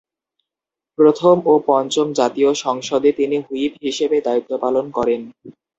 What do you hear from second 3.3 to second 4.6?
whip হিসেবে দায়িত্ব